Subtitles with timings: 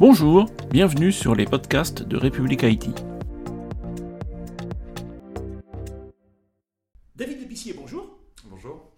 [0.00, 2.90] Bonjour, bienvenue sur les podcasts de République Haïti.
[7.14, 8.18] David Lepicier, bonjour.
[8.46, 8.92] Bonjour.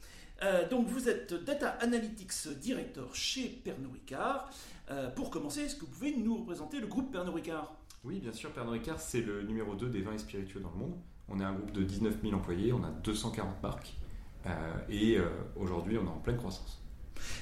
[0.45, 4.49] Euh, donc vous êtes Data Analytics Director chez Pernod Ricard.
[4.93, 7.75] Euh, pour commencer, est-ce que vous pouvez nous représenter le groupe Pernod Ricard?
[8.05, 10.79] Oui, bien sûr, Pernod Ricard, c'est le numéro 2 des vins et spiritueux dans le
[10.79, 10.95] monde.
[11.29, 13.95] On est un groupe de 19 000 employés, on a 240 marques
[14.47, 15.19] euh, et
[15.57, 16.82] aujourd'hui on est en pleine croissance.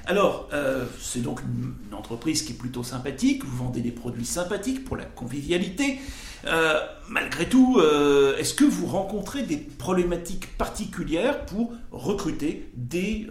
[0.06, 4.84] Alors, euh, c'est donc une entreprise qui est plutôt sympathique, vous vendez des produits sympathiques
[4.84, 5.98] pour la convivialité.
[6.46, 13.28] Euh, malgré tout, euh, est-ce que vous rencontrez des problématiques particulières pour recruter des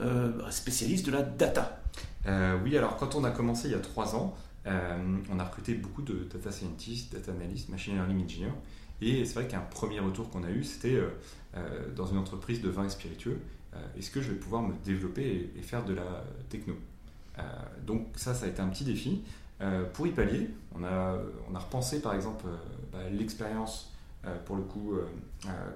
[0.52, 1.82] spécialistes de la data?
[2.64, 6.02] Oui, alors quand on a commencé il y a trois ans, on a recruté beaucoup
[6.02, 8.54] de data scientists, data analysts, machine learning engineers.
[9.02, 11.00] Et c'est vrai qu'un premier retour qu'on a eu, c'était
[11.96, 13.40] dans une entreprise de vin et spiritueux
[13.76, 16.74] euh, est-ce que je vais pouvoir me développer et, faire de la techno?
[17.38, 17.42] Euh,
[17.86, 19.24] Donc ça, ça a été un petit défi.
[19.62, 21.18] Euh, pour y pallier, on a,
[21.50, 22.46] on a repensé par exemple
[22.92, 23.92] bah, l'expérience
[24.46, 24.96] pour le coup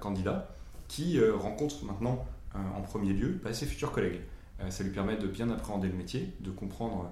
[0.00, 0.50] candidat
[0.86, 4.20] qui rencontre maintenant en premier lieu bah, ses futurs collègues.
[4.68, 7.10] Ça lui permet de bien appréhender le métier, de comprendre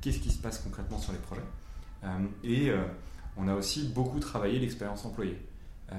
[0.00, 1.42] qu'est-ce qui se passe concrètement sur les projets.
[2.44, 2.72] et
[3.36, 5.38] on a aussi beaucoup travaillé l'expérience employée.
[5.92, 5.94] Euh,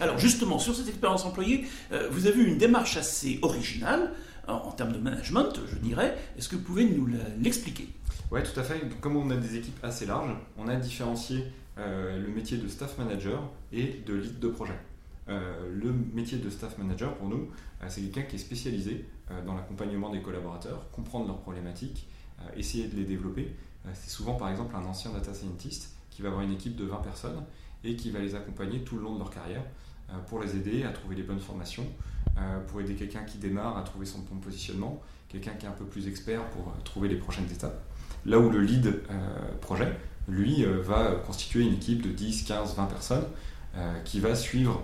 [0.00, 4.12] Alors justement, sur cette expérience employée, euh, vous avez eu une démarche assez originale
[4.48, 6.18] en, termes de management, je dirais.
[6.36, 7.08] Est-ce que vous pouvez nous
[7.40, 7.88] l'expliquer?
[8.30, 8.80] Oui, tout à fait.
[9.00, 11.44] comme on a des équipes assez larges, on a différencié
[11.78, 13.40] euh, le métier de staff manager
[13.72, 14.78] et de lead de projet.
[15.28, 17.48] Le métier de staff manager, pour nous,
[17.88, 19.06] c'est quelqu'un qui est spécialisé
[19.46, 22.08] dans l'accompagnement des collaborateurs, comprendre leurs problématiques,
[22.56, 23.54] essayer de les développer.
[23.94, 26.96] c'est souvent, par exemple, un ancien data scientist qui va avoir une équipe de 20
[26.98, 27.42] personnes
[27.84, 29.62] et qui va les accompagner tout le long de leur carrière
[30.10, 31.86] euh, pour les aider à trouver les bonnes formations,
[32.38, 35.72] euh, pour aider quelqu'un qui démarre à trouver son bon positionnement, quelqu'un qui est un
[35.72, 37.82] peu plus expert pour euh, trouver les prochaines étapes.
[38.24, 39.02] Là où le lead
[39.60, 39.96] projet,
[40.28, 43.24] lui, va constituer une équipe de 10, 15, 20 personnes
[44.04, 44.80] qui va suivre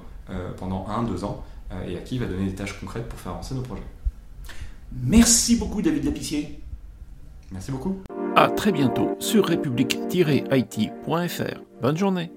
[0.56, 1.44] pendant 1-2 ans
[1.86, 3.82] et à qui il va donner des tâches concrètes pour faire avancer nos projets.
[4.92, 6.60] Merci beaucoup David Lapissier.
[7.52, 8.02] Merci beaucoup.
[8.36, 11.60] À très bientôt sur république-it.fr.
[11.82, 12.30] Bonne journée.